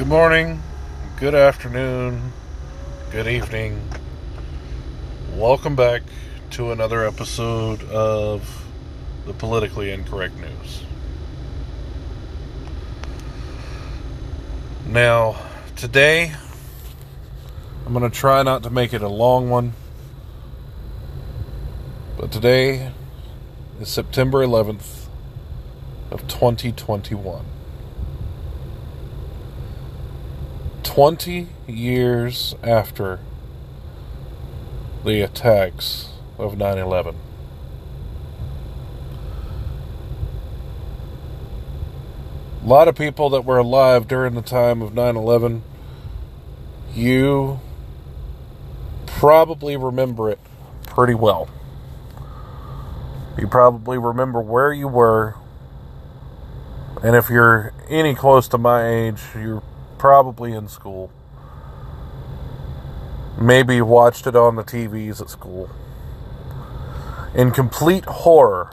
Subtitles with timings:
[0.00, 0.62] Good morning,
[1.18, 2.32] good afternoon,
[3.10, 3.86] good evening.
[5.34, 6.00] Welcome back
[6.52, 8.64] to another episode of
[9.26, 10.84] the Politically Incorrect News.
[14.86, 15.36] Now,
[15.76, 16.32] today,
[17.84, 19.74] I'm going to try not to make it a long one,
[22.16, 22.90] but today
[23.78, 25.08] is September 11th
[26.10, 27.59] of 2021.
[30.94, 33.20] 20 years after
[35.04, 37.14] the attacks of 9 11.
[42.60, 45.62] A lot of people that were alive during the time of 9 11,
[46.92, 47.60] you
[49.06, 50.40] probably remember it
[50.86, 51.48] pretty well.
[53.38, 55.36] You probably remember where you were.
[57.00, 59.62] And if you're any close to my age, you're
[60.00, 61.12] probably in school.
[63.38, 65.68] Maybe watched it on the TVs at school.
[67.34, 68.72] In complete horror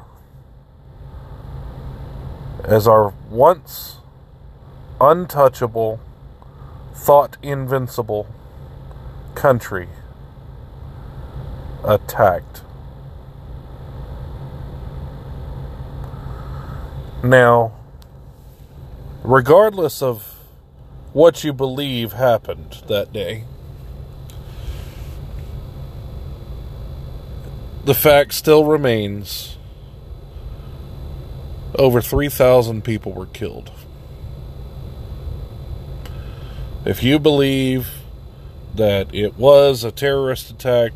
[2.63, 3.97] as our once
[5.01, 5.99] untouchable,
[6.93, 8.25] thought invincible
[9.35, 9.89] country
[11.83, 12.61] attacked.
[17.21, 17.73] Now,
[19.25, 20.36] regardless of
[21.17, 23.43] what you believe happened that day.
[27.85, 29.57] The fact still remains
[31.73, 33.71] over 3,000 people were killed.
[36.85, 37.89] If you believe
[38.75, 40.93] that it was a terrorist attack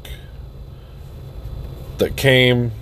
[1.98, 2.74] that came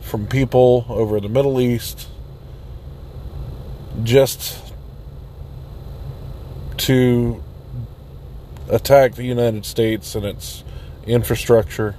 [0.00, 2.08] from people over the Middle East,
[4.02, 4.63] just
[6.78, 7.42] to
[8.68, 10.64] attack the United States and its
[11.06, 11.96] infrastructure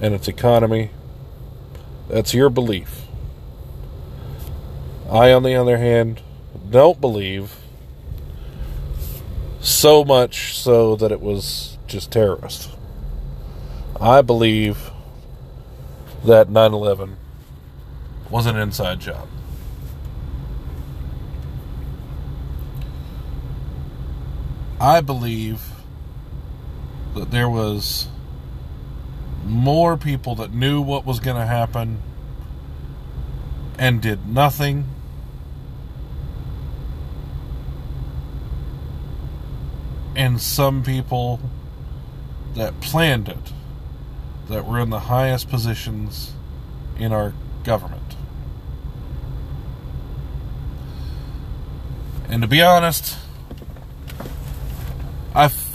[0.00, 0.90] and its economy.
[2.08, 3.02] That's your belief.
[5.10, 6.22] I, on the other hand,
[6.70, 7.56] don't believe
[9.60, 12.70] so much so that it was just terrorist.
[14.00, 14.90] I believe
[16.24, 17.16] that 9 11
[18.30, 19.28] was an inside job.
[24.82, 25.62] I believe
[27.14, 28.08] that there was
[29.44, 32.02] more people that knew what was going to happen
[33.78, 34.86] and did nothing.
[40.16, 41.38] And some people
[42.56, 43.52] that planned it,
[44.48, 46.32] that were in the highest positions
[46.98, 48.16] in our government.
[52.28, 53.16] And to be honest,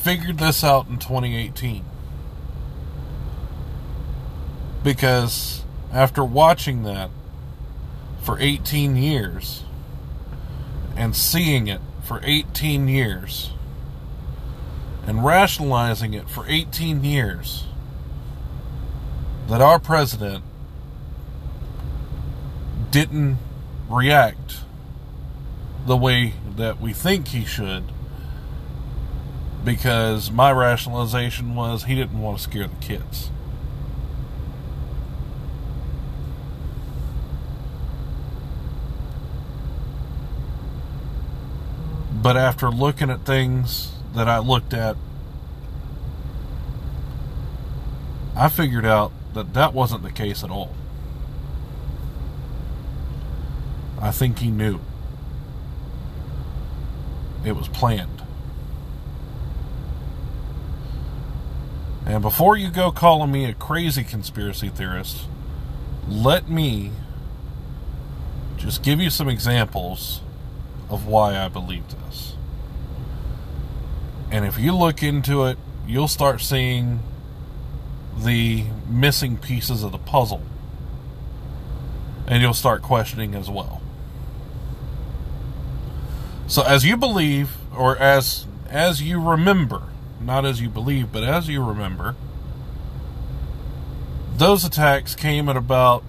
[0.07, 1.83] figured this out in 2018.
[4.81, 7.09] Because after watching that
[8.21, 9.65] for 18 years
[10.95, 13.51] and seeing it for 18 years
[15.05, 17.65] and rationalizing it for 18 years,
[19.49, 20.41] that our president
[22.91, 23.37] didn't
[23.89, 24.59] react
[25.85, 27.83] the way that we think he should
[29.67, 33.29] because my rationalization was he didn't want to scare the kids.
[42.13, 44.95] But after looking at things that I looked at,
[48.37, 50.73] I figured out that that wasn't the case at all.
[53.99, 54.79] I think he knew.
[57.43, 58.16] It was planned.
[62.07, 65.27] And before you go calling me a crazy conspiracy theorist,
[66.07, 66.91] let me
[68.55, 70.21] just give you some examples
[70.89, 72.35] of why I believe this.
[74.31, 77.01] And if you look into it, you'll start seeing
[78.17, 80.43] the missing pieces of the puzzle.
[82.25, 83.81] And you'll start questioning as well.
[86.47, 89.86] So as you believe or as as you remember
[90.19, 92.15] not as you believe, but as you remember,
[94.35, 96.03] those attacks came at about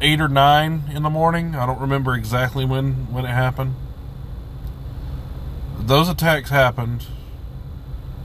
[0.00, 1.54] eight or nine in the morning.
[1.54, 3.74] I don't remember exactly when when it happened.
[5.78, 7.06] Those attacks happened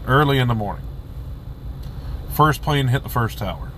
[0.07, 0.85] early in the morning.
[2.33, 3.71] First plane hit the first tower.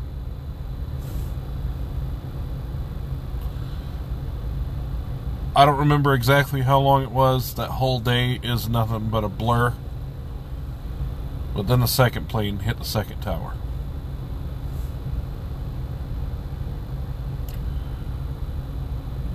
[5.55, 7.55] I don't remember exactly how long it was.
[7.55, 9.73] That whole day is nothing but a blur.
[11.57, 13.55] But then the second plane hit the second tower.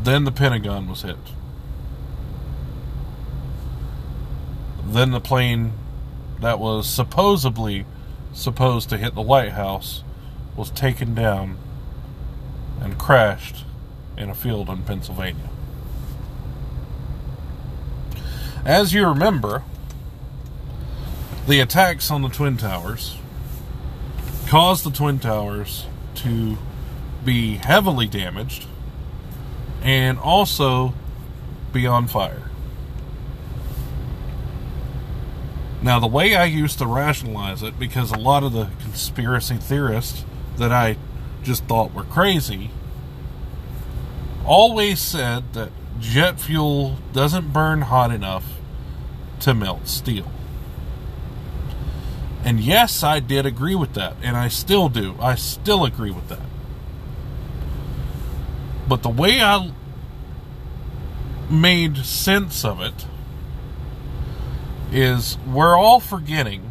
[0.05, 1.17] Then the Pentagon was hit.
[4.85, 5.73] Then the plane
[6.41, 7.87] that was supposedly
[8.33, 10.05] supposed to hit the White House
[10.55, 11.59] was taken down
[12.81, 13.65] and crashed
[14.17, 15.51] in a field in Pennsylvania.
[18.65, 19.65] As you remember,
[21.47, 23.17] the attacks on the Twin Towers
[24.47, 25.87] caused the Twin Towers
[26.17, 26.57] to
[27.25, 28.67] be heavily damaged
[29.83, 30.95] and also
[31.73, 32.43] be on fire.
[35.83, 40.25] Now, the way I used to rationalize it, because a lot of the conspiracy theorists
[40.59, 40.97] that I
[41.43, 42.71] just thought were crazy
[44.47, 48.45] always said that jet fuel doesn't burn hot enough
[49.41, 50.31] to melt steel.
[52.45, 55.15] And yes, I did agree with that, and I still do.
[55.21, 56.41] I still agree with that.
[58.89, 59.73] But the way I
[61.49, 63.07] made sense of it
[64.91, 66.71] is we're all forgetting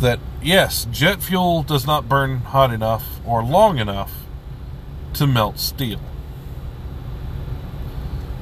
[0.00, 4.24] that yes, jet fuel does not burn hot enough or long enough
[5.14, 6.00] to melt steel.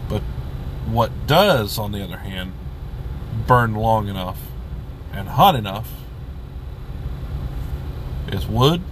[0.09, 0.23] But
[0.87, 2.53] what does, on the other hand,
[3.47, 4.39] burn long enough
[5.13, 5.91] and hot enough
[8.29, 8.83] is wood,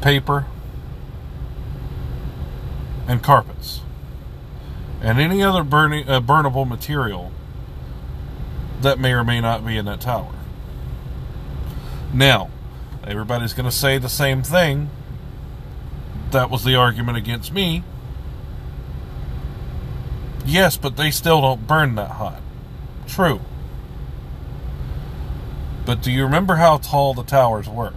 [0.00, 0.46] paper,
[3.06, 3.80] and carpets,
[5.00, 7.30] and any other burning, uh, burnable material
[8.80, 10.32] that may or may not be in that tower.
[12.12, 12.50] Now,
[13.06, 14.90] everybody's going to say the same thing.
[16.30, 17.84] That was the argument against me.
[20.44, 22.42] Yes, but they still don't burn that hot.
[23.06, 23.40] True.
[25.84, 27.94] But do you remember how tall the towers were?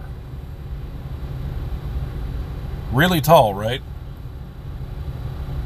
[2.92, 3.82] Really tall, right?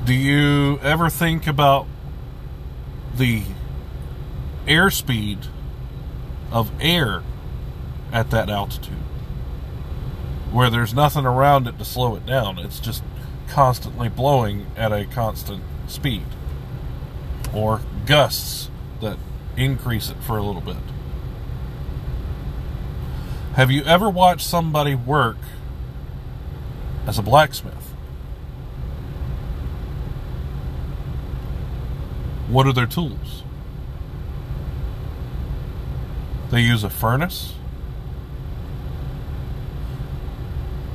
[0.05, 1.87] Do you ever think about
[3.15, 3.43] the
[4.67, 5.47] airspeed
[6.50, 7.23] of air
[8.12, 8.94] at that altitude?
[10.50, 12.59] Where there's nothing around it to slow it down.
[12.59, 13.05] It's just
[13.49, 16.25] constantly blowing at a constant speed
[17.55, 18.70] or gusts
[19.00, 19.19] that
[19.56, 20.76] increase it for a little bit.
[23.55, 25.37] Have you ever watched somebody work
[27.06, 27.75] as a blacksmith?
[32.49, 33.44] What are their tools?
[36.50, 37.55] They use a furnace,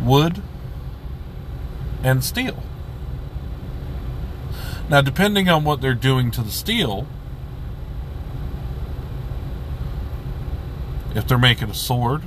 [0.02, 0.42] wood,
[2.04, 2.62] and steel.
[4.88, 7.08] Now, depending on what they're doing to the steel,
[11.16, 12.24] if they're making a sword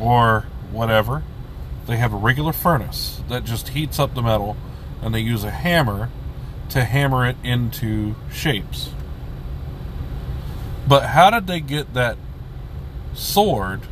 [0.00, 1.22] or whatever,
[1.86, 4.56] they have a regular furnace that just heats up the metal
[5.00, 6.10] and they use a hammer
[6.70, 8.90] to hammer it into shapes.
[10.88, 12.16] But how did they get that
[13.14, 13.82] sword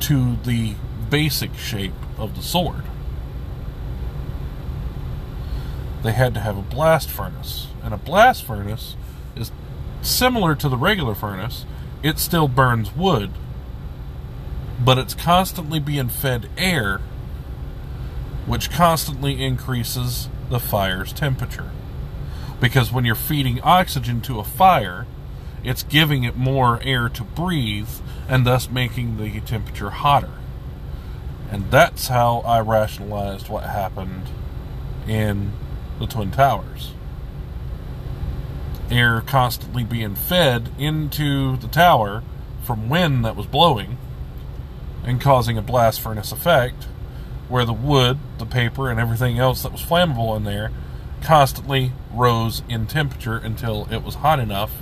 [0.00, 0.74] to the
[1.08, 2.84] basic shape of the sword?
[6.02, 7.68] They had to have a blast furnace.
[7.82, 8.96] And a blast furnace
[9.36, 9.52] is
[10.02, 11.64] similar to the regular furnace,
[12.02, 13.30] it still burns wood,
[14.84, 17.00] but it's constantly being fed air,
[18.46, 21.70] which constantly increases the fire's temperature.
[22.60, 25.06] Because when you're feeding oxygen to a fire,
[25.62, 27.88] it's giving it more air to breathe
[28.28, 30.32] and thus making the temperature hotter.
[31.50, 34.26] And that's how I rationalized what happened
[35.06, 35.52] in
[36.02, 36.92] the Twin Towers.
[38.90, 42.22] Air constantly being fed into the tower
[42.64, 43.96] from wind that was blowing
[45.04, 46.88] and causing a blast furnace effect
[47.48, 50.72] where the wood, the paper, and everything else that was flammable in there
[51.22, 54.72] constantly rose in temperature until it was hot enough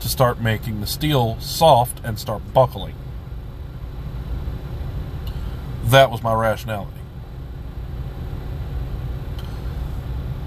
[0.00, 2.96] to start making the steel soft and start buckling.
[5.84, 7.03] That was my rationality.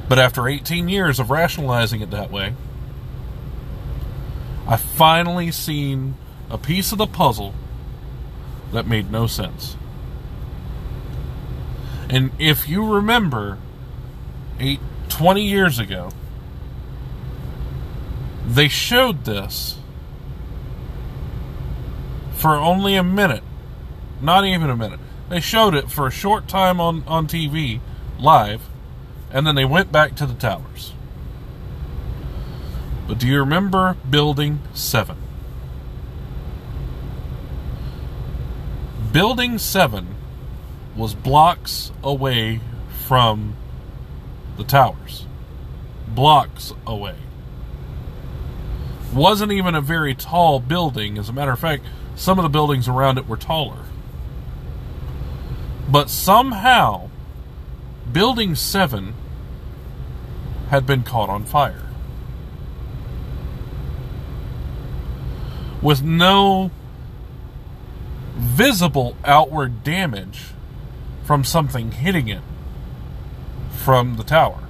[0.07, 2.53] But after 18 years of rationalizing it that way,
[4.67, 6.15] I finally seen
[6.49, 7.53] a piece of the puzzle
[8.71, 9.75] that made no sense.
[12.09, 13.57] And if you remember,
[14.59, 16.11] eight, 20 years ago,
[18.45, 19.77] they showed this
[22.31, 23.43] for only a minute.
[24.21, 24.99] Not even a minute.
[25.29, 27.81] They showed it for a short time on, on TV,
[28.19, 28.61] live,
[29.31, 30.93] and then they went back to the towers.
[33.07, 35.17] But do you remember Building 7?
[39.11, 40.15] Building 7
[40.95, 42.59] was blocks away
[43.05, 43.55] from
[44.57, 45.25] the towers.
[46.07, 47.15] Blocks away.
[49.13, 51.17] Wasn't even a very tall building.
[51.17, 51.83] As a matter of fact,
[52.15, 53.85] some of the buildings around it were taller.
[55.89, 57.06] But somehow,
[58.11, 59.13] Building 7
[60.69, 61.83] had been caught on fire.
[65.81, 66.71] With no
[68.35, 70.45] visible outward damage
[71.23, 72.41] from something hitting it
[73.69, 74.63] from the tower.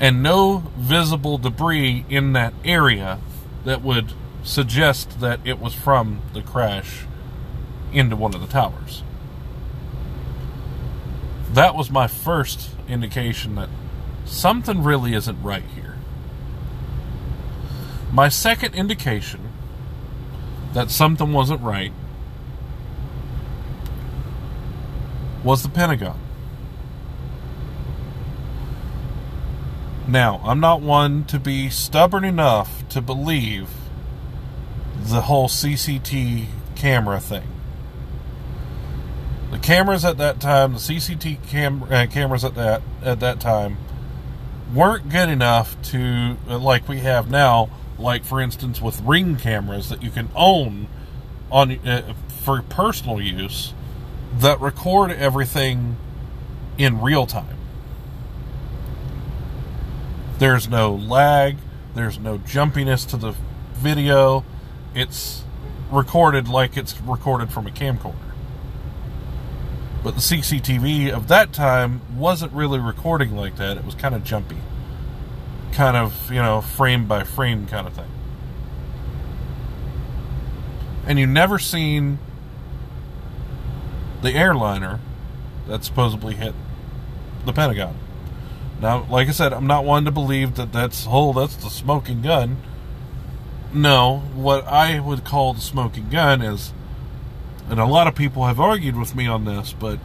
[0.00, 3.20] And no visible debris in that area
[3.64, 4.12] that would
[4.44, 7.04] suggest that it was from the crash
[7.92, 9.02] into one of the towers.
[11.52, 13.70] That was my first indication that
[14.24, 15.96] something really isn't right here.
[18.12, 19.52] My second indication
[20.74, 21.92] that something wasn't right
[25.42, 26.18] was the Pentagon.
[30.06, 33.68] Now, I'm not one to be stubborn enough to believe
[35.04, 36.46] the whole CCT
[36.76, 37.46] camera thing.
[39.50, 43.76] The cameras at that time, the CCT cam- uh, cameras at that at that time,
[44.74, 47.68] weren't good enough to uh, like we have now.
[47.98, 50.88] Like for instance, with ring cameras that you can own
[51.52, 53.74] on uh, for personal use,
[54.38, 55.96] that record everything
[56.78, 57.58] in real time.
[60.38, 61.58] There's no lag.
[61.94, 63.34] There's no jumpiness to the
[63.74, 64.44] video
[64.94, 65.44] it's
[65.90, 68.14] recorded like it's recorded from a camcorder.
[70.02, 73.76] But the CCTV of that time wasn't really recording like that.
[73.76, 74.58] It was kind of jumpy.
[75.72, 78.10] Kind of, you know, frame by frame kind of thing.
[81.06, 82.18] And you've never seen
[84.22, 85.00] the airliner
[85.66, 86.54] that supposedly hit
[87.44, 87.96] the Pentagon.
[88.80, 92.22] Now, like I said, I'm not one to believe that that's oh, that's the smoking
[92.22, 92.58] gun
[93.74, 96.72] no, what I would call the smoking gun is,
[97.68, 99.98] and a lot of people have argued with me on this, but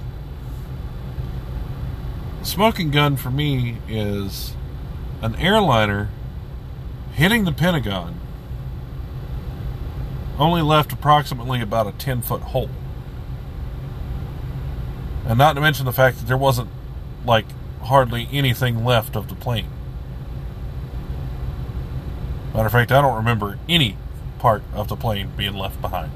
[2.40, 4.54] the smoking gun for me is
[5.22, 6.10] an airliner
[7.14, 8.20] hitting the Pentagon
[10.40, 12.70] only left approximately about a 10 foot hole.
[15.26, 16.70] And not to mention the fact that there wasn't
[17.26, 17.46] like
[17.82, 19.70] hardly anything left of the plane.
[22.60, 23.96] Matter of fact, I don't remember any
[24.38, 26.12] part of the plane being left behind.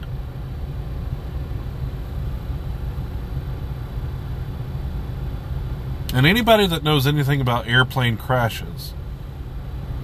[6.14, 8.94] And anybody that knows anything about airplane crashes,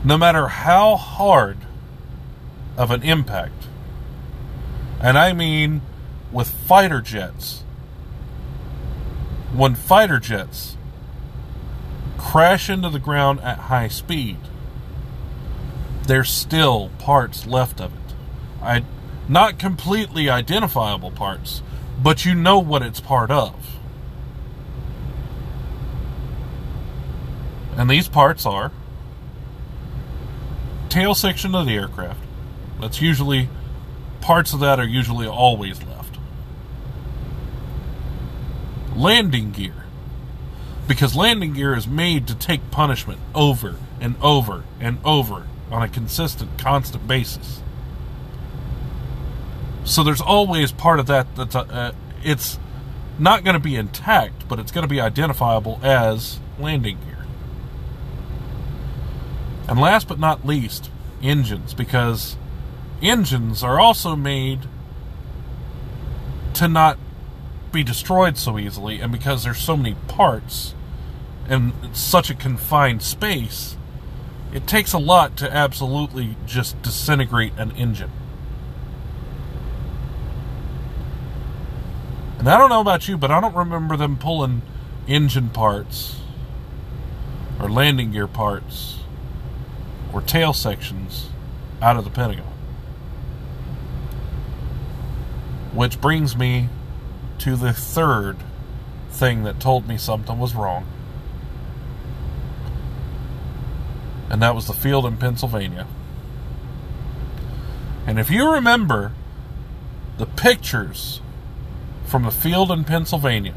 [0.06, 1.58] no matter how hard
[2.78, 3.68] of an impact,
[5.02, 5.82] and I mean
[6.32, 7.66] with fighter jets,
[9.54, 10.78] when fighter jets
[12.18, 14.38] crash into the ground at high speed,
[16.10, 18.16] there's still parts left of it.
[18.64, 18.84] I
[19.28, 21.62] not completely identifiable parts,
[22.02, 23.78] but you know what it's part of.
[27.78, 28.72] And these parts are
[30.90, 32.20] tail section of the aircraft.
[32.82, 33.48] That's usually
[34.20, 36.18] parts of that are usually always left.
[38.96, 39.86] Landing gear.
[40.88, 45.88] Because landing gear is made to take punishment over and over and over on a
[45.88, 47.62] consistent, constant basis.
[49.84, 51.92] So there's always part of that that's uh, uh
[52.24, 52.60] it's
[53.18, 57.26] not going to be intact, but it's going to be identifiable as landing gear.
[59.68, 60.90] And last but not least,
[61.22, 62.38] engines, because
[63.02, 64.62] engines are also made
[66.56, 66.98] to not
[67.72, 70.74] be destroyed so easily, and because there's so many parts
[71.48, 73.78] and such a confined space,
[74.54, 78.12] it takes a lot to absolutely just disintegrate an engine.
[82.40, 84.62] And I don't know about you, but I don't remember them pulling
[85.08, 86.22] engine parts
[87.60, 89.00] or landing gear parts
[90.14, 91.30] or tail sections
[91.82, 92.46] out of the Pentagon.
[95.74, 96.70] Which brings me
[97.40, 98.38] to the third
[99.12, 100.86] thing that told me something was wrong.
[104.30, 105.88] And that was the field in Pennsylvania.
[108.06, 109.14] And if you remember
[110.18, 111.22] the pictures
[112.06, 113.56] from the field in Pennsylvania,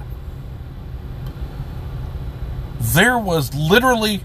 [2.78, 4.24] there was literally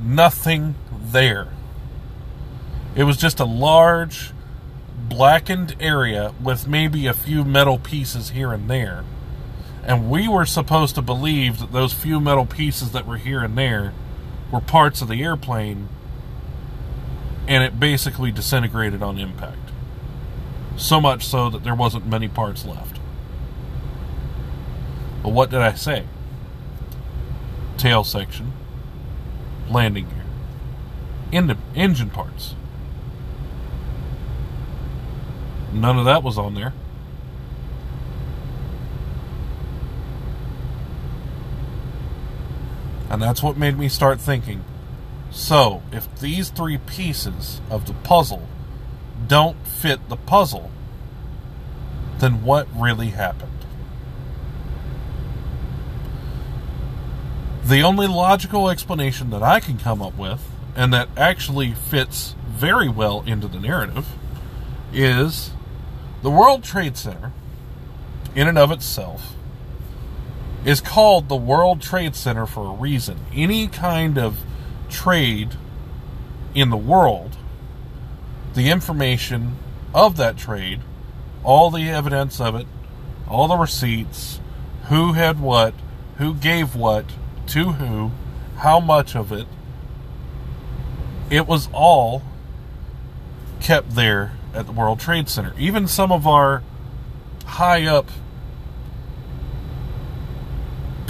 [0.00, 1.48] nothing there.
[2.94, 4.32] It was just a large
[5.08, 9.04] blackened area with maybe a few metal pieces here and there.
[9.84, 13.56] And we were supposed to believe that those few metal pieces that were here and
[13.56, 13.92] there
[14.52, 15.88] were parts of the airplane,
[17.48, 19.58] and it basically disintegrated on impact.
[20.76, 23.00] So much so that there wasn't many parts left.
[25.22, 26.04] But what did I say?
[27.78, 28.52] Tail section,
[29.68, 30.24] landing gear,
[31.32, 32.54] end- engine parts.
[35.72, 36.74] None of that was on there.
[43.12, 44.64] And that's what made me start thinking
[45.32, 48.46] so, if these three pieces of the puzzle
[49.26, 50.70] don't fit the puzzle,
[52.18, 53.64] then what really happened?
[57.64, 62.90] The only logical explanation that I can come up with, and that actually fits very
[62.90, 64.06] well into the narrative,
[64.92, 65.52] is
[66.22, 67.32] the World Trade Center,
[68.34, 69.34] in and of itself,
[70.64, 73.18] is called the World Trade Center for a reason.
[73.32, 74.38] Any kind of
[74.88, 75.56] trade
[76.54, 77.36] in the world,
[78.54, 79.56] the information
[79.94, 80.80] of that trade,
[81.42, 82.66] all the evidence of it,
[83.28, 84.40] all the receipts,
[84.88, 85.74] who had what,
[86.18, 87.06] who gave what,
[87.48, 88.12] to who,
[88.58, 89.46] how much of it,
[91.30, 92.22] it was all
[93.60, 95.54] kept there at the World Trade Center.
[95.58, 96.62] Even some of our
[97.46, 98.10] high up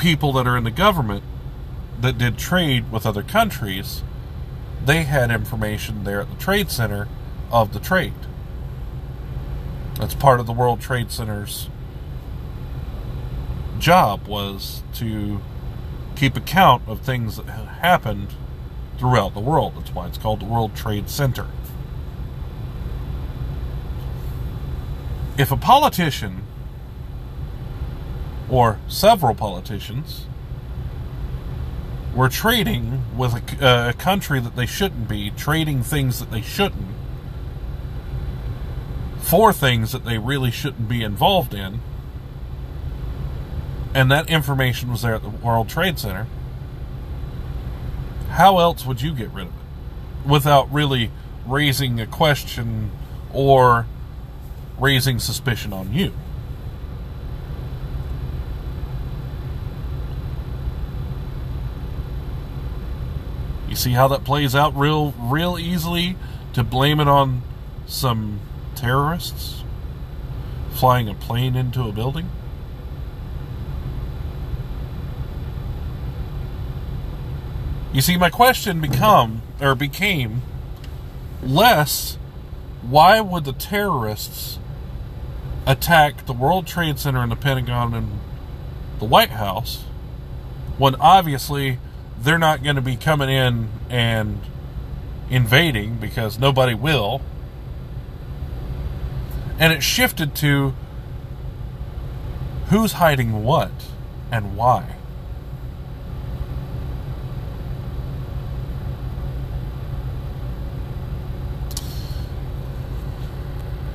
[0.02, 1.22] people that are in the government
[2.00, 4.02] that did trade with other countries,
[4.84, 7.06] they had information there at the Trade Center
[7.52, 8.12] of the trade.
[9.94, 11.68] That's part of the World Trade Center's
[13.78, 15.40] job was to
[16.16, 18.34] keep account of things that happened
[18.98, 19.74] throughout the world.
[19.76, 21.46] That's why it's called the World Trade Center.
[25.38, 26.41] If a politician
[28.52, 30.26] or several politicians
[32.14, 36.42] were trading with a, uh, a, country that they shouldn't be, trading things that they
[36.42, 36.88] shouldn't,
[39.20, 41.80] for things that they really shouldn't be involved in,
[43.94, 46.26] and that information was there at the World Trade Center,
[48.28, 51.10] how else would you get rid of it without really
[51.46, 52.90] raising a question
[53.32, 53.86] or
[54.78, 56.12] raising suspicion on you?
[63.72, 66.16] You see how that plays out real real easily
[66.52, 67.40] to blame it on
[67.86, 68.38] some
[68.74, 69.64] terrorists
[70.72, 72.28] flying a plane into a building?
[77.94, 80.42] You see my question become or became
[81.42, 82.18] less
[82.82, 84.58] why would the terrorists
[85.66, 88.20] attack the World Trade Center and the Pentagon and
[88.98, 89.84] the White House
[90.76, 91.78] when obviously
[92.22, 94.40] they're not going to be coming in and
[95.28, 97.20] invading because nobody will.
[99.58, 100.74] And it shifted to
[102.68, 103.70] who's hiding what
[104.30, 104.96] and why.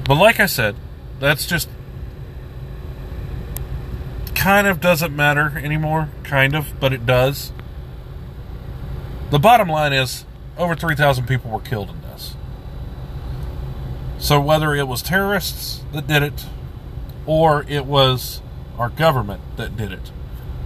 [0.06, 0.76] But like I said,
[1.20, 1.70] that's just
[4.36, 6.10] kind of doesn't matter anymore.
[6.24, 7.52] Kind of, but it does.
[9.30, 10.26] The bottom line is
[10.58, 12.36] over 3,000 people were killed in this.
[14.20, 16.46] So whether it was terrorists that did it
[17.26, 18.42] or it was
[18.78, 20.12] our government that did it,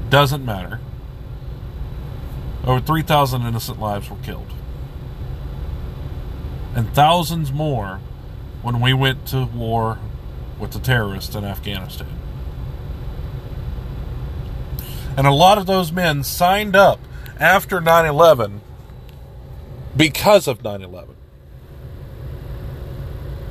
[0.10, 0.80] doesn't matter.
[2.63, 4.54] Over 3,000 innocent lives were killed.
[6.76, 8.00] And thousands more
[8.62, 9.97] when we went to war
[10.60, 12.19] with the terrorists in Afghanistan.
[15.17, 17.00] And a lot of those men signed up
[17.41, 18.62] after 9 11
[19.97, 21.15] because of 9 11.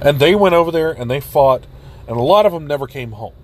[0.01, 1.67] And they went over there and they fought,
[2.07, 3.35] and a lot of them never came home.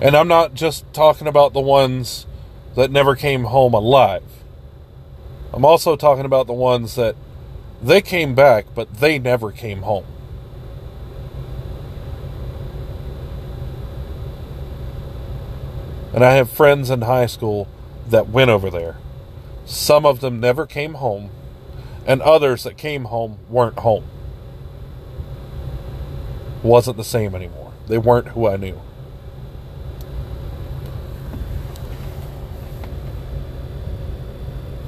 [0.00, 2.26] And I'm not just talking about the ones
[2.76, 4.22] that never came home alive.
[5.52, 7.16] I'm also talking about the ones that
[7.82, 10.06] they came back, but they never came home.
[16.14, 17.66] And I have friends in high school
[18.08, 18.96] that went over there.
[19.66, 21.30] Some of them never came home,
[22.06, 24.04] and others that came home weren't home.
[26.62, 27.72] Wasn't the same anymore.
[27.88, 28.80] They weren't who I knew.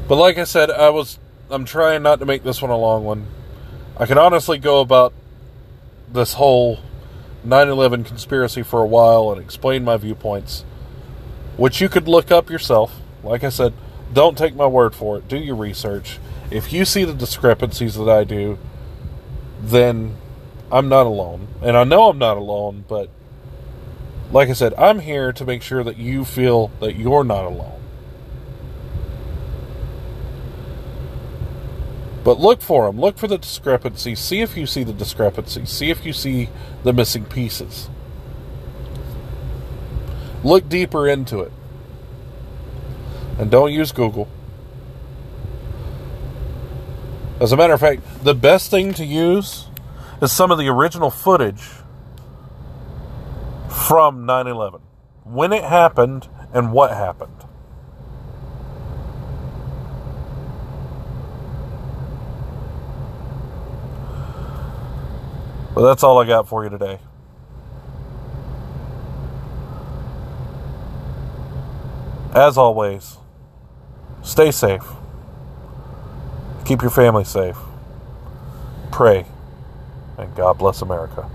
[0.08, 1.18] But like I said, I was
[1.50, 3.26] I'm trying not to make this one a long one.
[3.96, 5.12] I can honestly go about
[6.12, 6.78] this whole
[7.44, 10.64] 9/11 conspiracy for a while and explain my viewpoints,
[11.56, 13.00] which you could look up yourself.
[13.22, 13.72] Like I said,
[14.12, 15.28] don't take my word for it.
[15.28, 16.18] Do your research.
[16.50, 18.58] If you see the discrepancies that I do,
[19.60, 20.16] then
[20.70, 21.48] I'm not alone.
[21.62, 23.10] And I know I'm not alone, but
[24.30, 27.80] like I said, I'm here to make sure that you feel that you're not alone.
[32.24, 33.00] But look for them.
[33.00, 34.18] Look for the discrepancies.
[34.18, 35.70] See if you see the discrepancies.
[35.70, 36.48] See if you see
[36.82, 37.88] the missing pieces.
[40.46, 41.52] Look deeper into it.
[43.36, 44.28] And don't use Google.
[47.40, 49.66] As a matter of fact, the best thing to use
[50.22, 51.68] is some of the original footage
[53.88, 54.80] from 9 11.
[55.24, 57.32] When it happened and what happened.
[65.74, 67.00] But that's all I got for you today.
[72.36, 73.16] As always,
[74.22, 74.84] stay safe.
[76.66, 77.56] Keep your family safe.
[78.92, 79.24] Pray.
[80.18, 81.30] And God bless America.